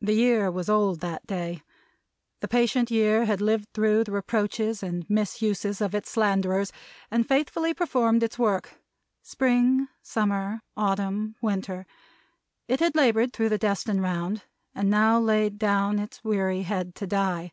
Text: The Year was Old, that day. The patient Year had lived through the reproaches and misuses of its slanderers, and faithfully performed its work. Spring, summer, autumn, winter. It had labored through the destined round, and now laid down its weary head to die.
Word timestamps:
The 0.00 0.12
Year 0.14 0.50
was 0.50 0.68
Old, 0.68 0.98
that 1.02 1.24
day. 1.24 1.62
The 2.40 2.48
patient 2.48 2.90
Year 2.90 3.26
had 3.26 3.40
lived 3.40 3.68
through 3.72 4.02
the 4.02 4.10
reproaches 4.10 4.82
and 4.82 5.08
misuses 5.08 5.80
of 5.80 5.94
its 5.94 6.10
slanderers, 6.10 6.72
and 7.12 7.28
faithfully 7.28 7.72
performed 7.72 8.24
its 8.24 8.40
work. 8.40 8.80
Spring, 9.22 9.86
summer, 10.02 10.62
autumn, 10.76 11.36
winter. 11.40 11.86
It 12.66 12.80
had 12.80 12.96
labored 12.96 13.32
through 13.32 13.50
the 13.50 13.56
destined 13.56 14.02
round, 14.02 14.42
and 14.74 14.90
now 14.90 15.20
laid 15.20 15.60
down 15.60 16.00
its 16.00 16.24
weary 16.24 16.62
head 16.62 16.96
to 16.96 17.06
die. 17.06 17.52